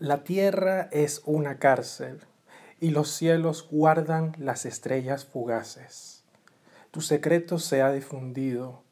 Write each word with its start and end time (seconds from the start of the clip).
La 0.00 0.22
tierra 0.22 0.88
es 0.92 1.22
una 1.24 1.58
cárcel 1.58 2.20
y 2.78 2.90
los 2.90 3.10
cielos 3.10 3.66
guardan 3.68 4.32
las 4.38 4.64
estrellas 4.64 5.24
fugaces. 5.24 6.22
Tu 6.92 7.00
secreto 7.00 7.58
se 7.58 7.82
ha 7.82 7.90
difundido 7.90 8.84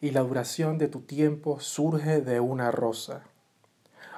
y 0.00 0.12
la 0.12 0.20
duración 0.20 0.78
de 0.78 0.88
tu 0.88 1.02
tiempo 1.02 1.60
surge 1.60 2.22
de 2.22 2.40
una 2.40 2.70
rosa. 2.70 3.24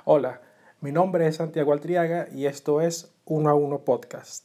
Hola, 0.05 0.41
mi 0.81 0.93
nombre 0.93 1.27
es 1.27 1.35
Santiago 1.35 1.73
Altriaga 1.73 2.29
y 2.33 2.47
esto 2.47 2.81
es 2.81 3.13
Uno 3.25 3.51
a 3.51 3.55
Uno 3.55 3.81
Podcast. 3.81 4.45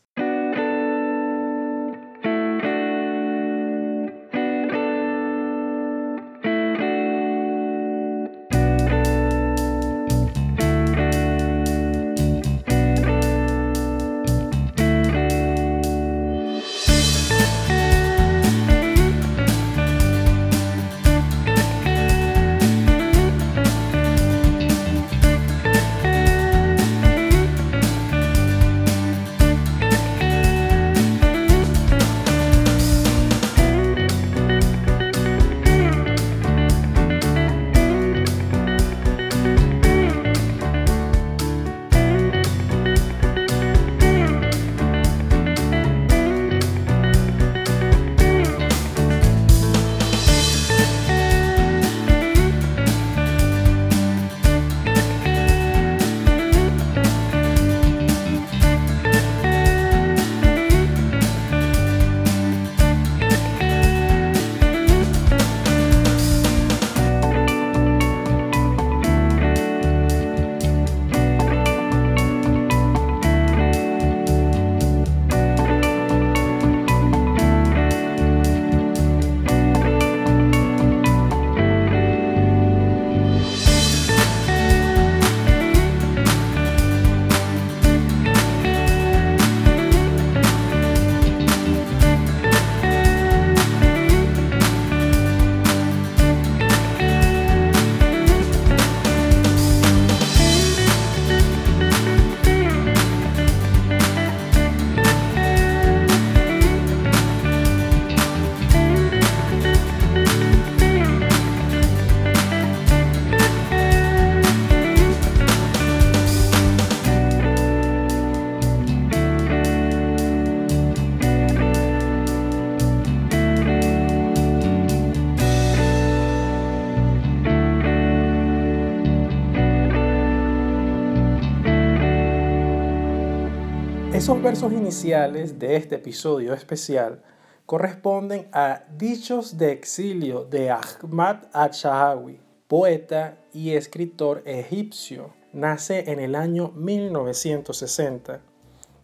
Esos 134.31 134.43
versos 134.43 134.71
iniciales 134.71 135.59
de 135.59 135.75
este 135.75 135.95
episodio 135.95 136.53
especial 136.53 137.21
corresponden 137.65 138.47
a 138.53 138.83
Dichos 138.97 139.57
de 139.57 139.73
exilio 139.73 140.45
de 140.45 140.69
Ahmad 140.69 141.47
al-Shahawi, 141.51 142.39
poeta 142.65 143.39
y 143.51 143.71
escritor 143.71 144.41
egipcio. 144.45 145.33
Nace 145.51 146.09
en 146.09 146.21
el 146.21 146.35
año 146.35 146.71
1960. 146.77 148.39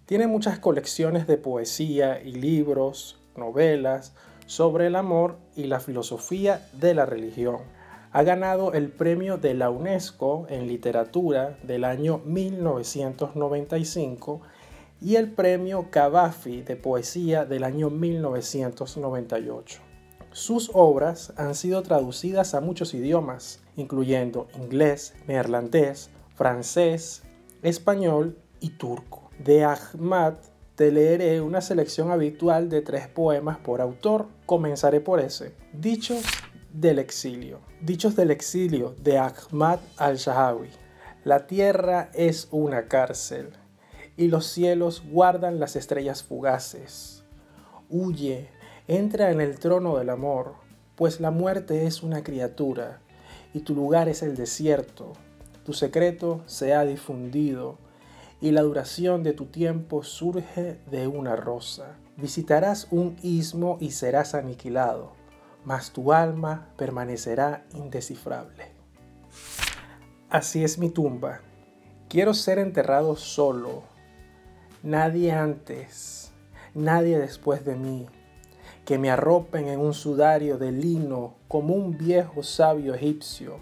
Tiene 0.06 0.28
muchas 0.28 0.60
colecciones 0.60 1.28
de 1.28 1.36
poesía 1.36 2.22
y 2.24 2.32
libros, 2.32 3.20
novelas 3.36 4.14
sobre 4.46 4.88
el 4.88 4.96
amor 4.96 5.40
y 5.58 5.66
la 5.66 5.82
filosofía 5.82 6.66
de 6.72 6.94
la 6.94 7.06
religión. 7.06 7.58
Ha 8.14 8.24
ganado 8.24 8.72
el 8.72 8.88
premio 8.88 9.38
de 9.38 9.56
la 9.56 9.72
UNESCO 9.72 10.46
en 10.48 10.68
literatura 10.68 11.58
del 11.64 11.84
año 11.84 12.22
1995 12.24 14.42
y 15.02 15.16
el 15.16 15.32
premio 15.32 15.90
Cavafi 15.92 16.62
de 16.62 16.76
poesía 16.76 17.46
del 17.46 17.64
año 17.64 17.90
1998. 17.90 19.82
Sus 20.32 20.72
obras 20.74 21.34
han 21.38 21.56
sido 21.56 21.82
traducidas 21.84 22.54
a 22.54 22.62
muchos 22.62 22.94
idiomas, 22.94 23.60
incluyendo 23.76 24.48
inglés, 24.56 25.14
neerlandés, 25.28 26.10
francés, 26.36 27.24
español 27.64 28.38
y 28.60 28.72
turco. 28.72 29.30
De 29.44 29.64
Ahmad 29.64 30.36
te 30.76 30.92
leeré 30.92 31.42
una 31.42 31.62
selección 31.62 32.12
habitual 32.12 32.70
de 32.70 32.82
tres 32.82 33.08
poemas 33.08 33.58
por 33.58 33.82
autor. 33.82 34.28
Comenzaré 34.46 35.02
por 35.02 35.20
ese. 35.20 35.54
Dichos 35.74 36.24
del 36.72 37.00
exilio. 37.00 37.60
Dichos 37.82 38.16
del 38.16 38.30
exilio 38.30 38.96
de 39.02 39.18
Ahmad 39.18 39.80
al-Shahawi. 39.98 40.70
La 41.24 41.48
tierra 41.48 42.10
es 42.14 42.48
una 42.52 42.88
cárcel 42.88 43.54
y 44.18 44.28
los 44.28 44.48
cielos 44.48 45.04
guardan 45.10 45.60
las 45.60 45.76
estrellas 45.76 46.24
fugaces. 46.24 47.24
Huye, 47.90 48.50
entra 48.88 49.32
en 49.32 49.40
el 49.40 49.60
trono 49.60 49.98
del 49.98 50.10
amor, 50.10 50.56
pues 50.96 51.20
la 51.22 51.32
muerte 51.32 51.86
es 51.86 52.04
una 52.04 52.24
criatura 52.24 53.00
y 53.54 53.60
tu 53.62 53.76
lugar 53.76 54.10
es 54.10 54.24
el 54.24 54.36
desierto. 54.36 55.14
Tu 55.64 55.74
secreto 55.74 56.42
se 56.48 56.74
ha 56.74 56.84
difundido 56.84 57.78
y 58.42 58.52
la 58.52 58.62
duración 58.62 59.24
de 59.24 59.34
tu 59.34 59.46
tiempo 59.46 60.04
surge 60.04 60.80
de 60.90 61.08
una 61.08 61.36
rosa. 61.36 61.98
Visitarás 62.18 62.88
un 62.92 63.16
istmo 63.22 63.78
y 63.80 63.92
serás 63.92 64.34
aniquilado, 64.34 65.14
mas 65.64 65.92
tu 65.92 66.14
alma 66.14 66.70
permanecerá 66.78 67.66
indescifrable. 67.74 68.66
Así 70.30 70.64
es 70.64 70.78
mi 70.78 70.90
tumba. 70.90 71.42
Quiero 72.10 72.34
ser 72.34 72.60
enterrado 72.60 73.16
solo, 73.16 73.84
nadie 74.88 75.34
antes, 75.34 76.32
nadie 76.74 77.20
después 77.20 77.66
de 77.66 77.76
mí, 77.76 78.08
que 78.86 78.98
me 78.98 79.10
arropen 79.10 79.68
en 79.68 79.82
un 79.82 79.94
sudario 79.94 80.58
de 80.58 80.72
lino 80.72 81.34
como 81.50 81.76
un 81.76 81.98
viejo 81.98 82.42
sabio 82.42 82.94
egipcio, 82.94 83.60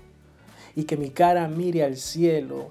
y 0.75 0.83
que 0.83 0.97
mi 0.97 1.09
cara 1.09 1.47
mire 1.47 1.83
al 1.83 1.97
cielo. 1.97 2.69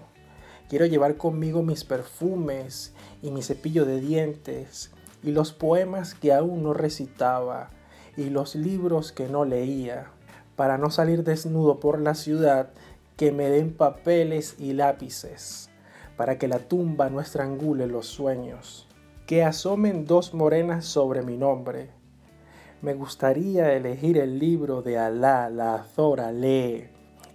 Quiero 0.68 0.86
llevar 0.86 1.16
conmigo 1.16 1.64
mis 1.64 1.82
perfumes 1.82 2.94
y 3.22 3.32
mi 3.32 3.42
cepillo 3.42 3.84
de 3.86 4.00
dientes, 4.00 4.92
y 5.24 5.32
los 5.32 5.52
poemas 5.52 6.14
que 6.14 6.32
aún 6.32 6.62
no 6.62 6.74
recitaba, 6.74 7.70
y 8.16 8.30
los 8.30 8.54
libros 8.54 9.10
que 9.10 9.26
no 9.26 9.44
leía, 9.44 10.12
para 10.54 10.78
no 10.78 10.90
salir 10.90 11.24
desnudo 11.24 11.80
por 11.80 12.00
la 12.00 12.14
ciudad, 12.14 12.70
que 13.16 13.32
me 13.32 13.50
den 13.50 13.74
papeles 13.74 14.54
y 14.60 14.74
lápices 14.74 15.73
para 16.16 16.38
que 16.38 16.48
la 16.48 16.58
tumba 16.58 17.10
no 17.10 17.20
estrangule 17.20 17.86
los 17.86 18.06
sueños. 18.06 18.88
Que 19.26 19.42
asomen 19.42 20.04
dos 20.04 20.34
morenas 20.34 20.84
sobre 20.84 21.22
mi 21.22 21.36
nombre. 21.36 21.90
Me 22.82 22.94
gustaría 22.94 23.72
elegir 23.72 24.18
el 24.18 24.38
libro 24.38 24.82
de 24.82 24.98
Alá, 24.98 25.48
la 25.48 25.76
Azora 25.76 26.30
lee, 26.30 26.88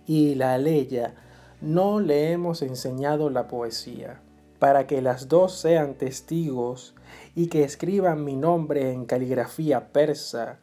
y 0.06 0.36
la 0.36 0.54
Aleya. 0.54 1.16
No 1.62 2.00
le 2.00 2.31
hemos 2.31 2.62
enseñado 2.62 3.30
la 3.30 3.48
poesía, 3.48 4.22
para 4.60 4.86
que 4.86 5.02
las 5.02 5.28
dos 5.28 5.54
sean 5.54 5.96
testigos 5.96 6.96
y 7.36 7.48
que 7.48 7.64
escriban 7.64 8.24
mi 8.24 8.36
nombre 8.36 8.92
en 8.92 9.06
caligrafía 9.06 9.92
persa 9.92 10.60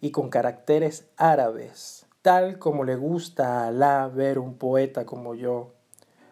y 0.00 0.10
con 0.10 0.28
caracteres 0.28 1.08
árabes, 1.16 2.06
tal 2.22 2.58
como 2.58 2.84
le 2.84 2.96
gusta 2.96 3.62
a 3.62 3.68
Alá 3.68 4.08
ver 4.08 4.38
un 4.38 4.54
poeta 4.58 5.06
como 5.06 5.34
yo 5.34 5.77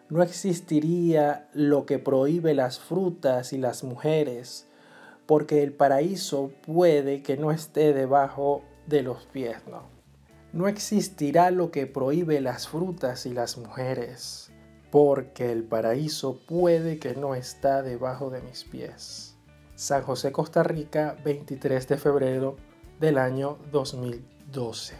No 0.09 0.23
existiría 0.23 1.49
lo 1.53 1.85
que 1.85 1.99
prohíbe 1.99 2.53
las 2.53 2.79
frutas 2.79 3.51
y 3.51 3.57
las 3.57 3.83
mujeres, 3.83 4.67
porque 5.25 5.63
el 5.63 5.73
paraíso 5.73 6.51
puede 6.65 7.21
que 7.21 7.35
no 7.35 7.51
esté 7.51 7.93
debajo 7.93 8.63
de 8.85 9.01
los 9.03 9.25
pies, 9.25 9.57
no. 9.69 10.67
Existirá 10.67 11.51
lo 11.51 11.71
que 11.71 11.87
prohíbe 11.87 12.39
las 12.39 12.67
frutas 12.69 13.25
y 13.25 13.33
las 13.33 13.57
mujeres, 13.57 14.49
porque 14.91 15.51
el 15.51 15.63
paraíso 15.63 16.39
puede 16.47 16.99
que 16.99 17.13
no 17.15 17.35
está 17.35 17.83
debajo 17.83 18.29
de 18.29 18.41
mis 18.41 18.63
pies. 18.63 19.35
San 19.75 20.01
José, 20.03 20.31
Costa 20.31 20.63
Rica, 20.63 21.17
23 21.23 21.87
de 21.87 21.97
febrero 21.97 22.55
del 22.99 23.17
año 23.17 23.57
2012. 23.71 24.95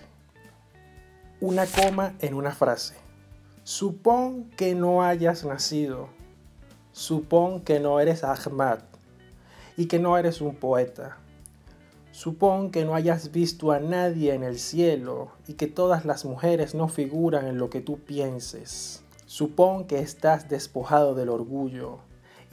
Una 1.40 1.66
coma 1.66 2.16
en 2.20 2.34
una 2.34 2.52
frase. 2.52 3.07
Supón 3.70 4.50
que 4.56 4.76
no 4.76 5.04
hayas 5.04 5.44
nacido. 5.44 6.08
Supón 6.94 7.60
que 7.60 7.82
no 7.82 8.00
eres 8.00 8.24
Ahmad 8.24 8.80
y 9.76 9.88
que 9.88 10.00
no 10.00 10.18
eres 10.18 10.40
un 10.40 10.56
poeta. 10.56 11.18
Supón 12.14 12.72
que 12.72 12.86
no 12.86 12.96
hayas 12.96 13.34
visto 13.34 13.74
a 13.74 13.80
nadie 13.80 14.34
en 14.34 14.44
el 14.44 14.58
cielo 14.58 15.34
y 15.50 15.56
que 15.56 15.68
todas 15.68 16.06
las 16.06 16.24
mujeres 16.24 16.76
no 16.76 16.88
figuran 16.88 17.46
en 17.46 17.58
lo 17.58 17.70
que 17.70 17.82
tú 17.82 18.00
pienses. 18.00 19.04
Supón 19.26 19.84
que 19.86 20.00
estás 20.00 20.48
despojado 20.48 21.14
del 21.14 21.28
orgullo 21.28 21.98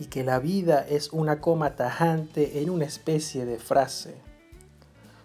y 0.00 0.06
que 0.06 0.25
la 0.25 0.40
vida 0.40 0.84
es 0.84 1.12
una 1.12 1.40
coma 1.40 1.76
tajante 1.76 2.61
en 2.61 2.70
una 2.70 2.87
especie 2.87 3.44
de 3.44 3.61
frase. 3.61 4.16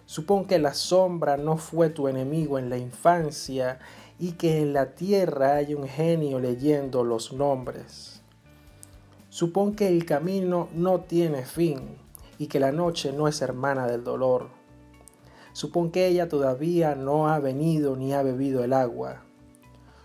Supón 0.06 0.44
que 0.44 0.60
la 0.60 0.74
sombra 0.74 1.36
no 1.36 1.56
fue 1.56 1.88
tu 1.88 2.06
enemigo 2.06 2.60
en 2.60 2.70
la 2.70 2.78
infancia 2.78 3.80
y 4.20 4.32
que 4.32 4.60
en 4.60 4.74
la 4.74 4.94
tierra 4.94 5.56
hay 5.56 5.74
un 5.74 5.88
genio 5.88 6.38
leyendo 6.38 7.04
los 7.04 7.32
nombres. 7.32 8.20
Supón 9.30 9.74
que 9.74 9.88
el 9.88 10.04
camino 10.04 10.68
no 10.74 11.00
tiene 11.00 11.46
fin 11.46 11.96
y 12.36 12.48
que 12.48 12.60
la 12.60 12.70
noche 12.70 13.12
no 13.12 13.28
es 13.28 13.40
hermana 13.40 13.86
del 13.86 14.04
dolor. 14.04 14.48
Supón 15.52 15.90
que 15.90 16.06
ella 16.06 16.28
todavía 16.28 16.94
no 16.94 17.28
ha 17.28 17.38
venido 17.38 17.96
ni 17.96 18.12
ha 18.12 18.22
bebido 18.22 18.62
el 18.62 18.74
agua. 18.74 19.22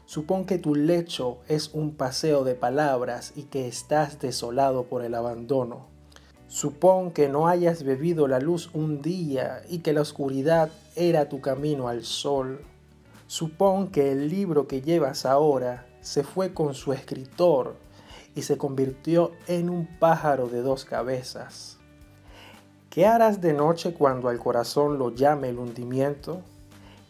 Supón 0.06 0.46
que 0.46 0.60
tu 0.60 0.76
lecho 0.76 1.40
es 1.50 1.74
un 1.74 1.96
paseo 1.96 2.46
de 2.46 2.56
palabras 2.56 3.34
y 3.36 3.44
que 3.44 3.68
estás 3.68 4.22
desolado 4.22 4.86
por 4.86 5.04
el 5.04 5.14
abandono. 5.14 5.88
Supón 6.48 7.12
que 7.12 7.28
no 7.28 7.48
hayas 7.48 7.84
bebido 7.84 8.28
la 8.28 8.40
luz 8.40 8.70
un 8.74 9.02
día 9.02 9.64
y 9.68 9.80
que 9.80 9.92
la 9.92 10.02
oscuridad 10.02 10.70
era 10.96 11.28
tu 11.28 11.42
camino 11.42 11.90
al 11.90 12.04
sol. 12.04 12.62
Supón 13.28 13.88
que 13.88 14.12
el 14.12 14.30
libro 14.30 14.68
que 14.68 14.82
llevas 14.82 15.26
ahora 15.26 15.88
se 16.02 16.24
fue 16.24 16.54
con 16.54 16.76
su 16.76 16.94
escritor 16.94 17.76
y 18.36 18.44
se 18.44 18.58
convirtió 18.58 19.32
en 19.48 19.70
un 19.70 19.88
pájaro 20.00 20.48
de 20.48 20.62
dos 20.62 20.86
cabezas. 20.86 21.78
¿Qué 22.90 23.08
harás 23.08 23.42
de 23.42 23.54
noche 23.54 23.94
cuando 23.94 24.30
al 24.30 24.40
corazón 24.40 25.00
lo 25.00 25.10
llame 25.14 25.50
el 25.50 25.58
hundimiento? 25.58 26.42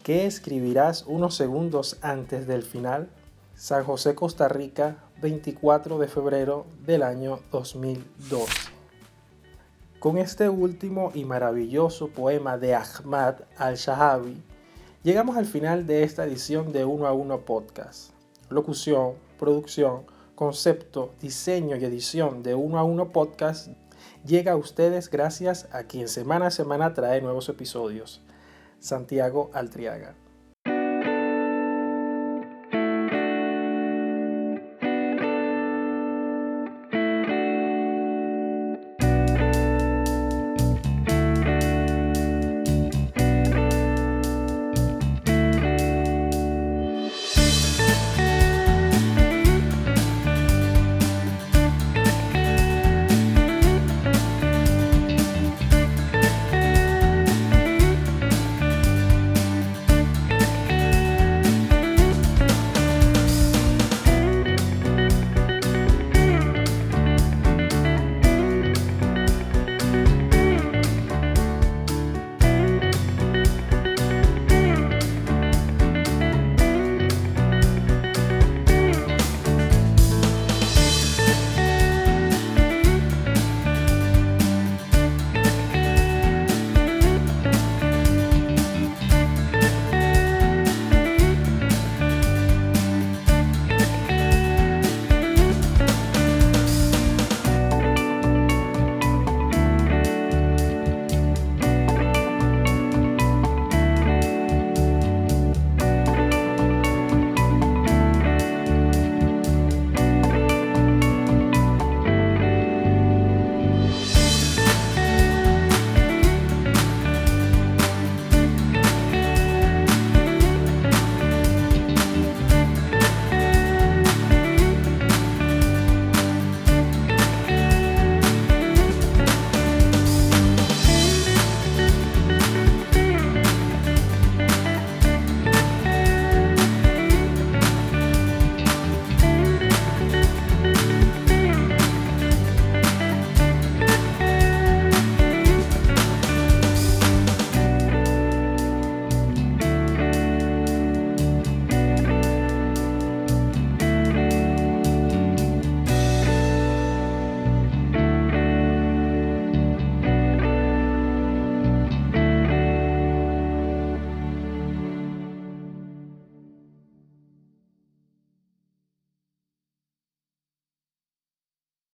¿Qué 0.02 0.26
escribirás 0.26 1.04
unos 1.06 1.34
segundos 1.34 1.98
antes 2.00 2.46
del 2.46 2.62
final? 2.62 3.08
San 3.54 3.84
José, 3.84 4.14
Costa 4.14 4.48
Rica, 4.48 4.96
24 5.20 5.98
de 5.98 6.08
febrero 6.08 6.66
del 6.84 7.02
año 7.02 7.40
2012. 7.52 8.52
Con 9.98 10.18
este 10.18 10.48
último 10.48 11.10
y 11.14 11.24
maravilloso 11.24 12.08
poema 12.08 12.58
de 12.58 12.74
Ahmad 12.74 13.36
al-Shahabi, 13.56 14.42
llegamos 15.02 15.36
al 15.36 15.46
final 15.46 15.86
de 15.86 16.02
esta 16.02 16.24
edición 16.24 16.72
de 16.72 16.84
Uno 16.84 17.06
a 17.06 17.12
Uno 17.12 17.40
Podcast. 17.40 18.10
Locución, 18.48 19.14
producción, 19.38 20.02
concepto, 20.34 21.14
diseño 21.20 21.76
y 21.76 21.84
edición 21.84 22.42
de 22.42 22.54
uno 22.54 22.78
a 22.78 22.84
uno 22.84 23.10
podcast 23.10 23.68
llega 24.24 24.52
a 24.52 24.56
ustedes 24.56 25.10
gracias 25.10 25.68
a 25.72 25.84
quien 25.84 26.08
semana 26.08 26.48
a 26.48 26.50
semana 26.50 26.94
trae 26.94 27.20
nuevos 27.20 27.48
episodios. 27.48 28.22
Santiago 28.78 29.50
Altriaga. 29.54 30.14